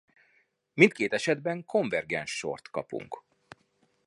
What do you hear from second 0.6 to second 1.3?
Mindkét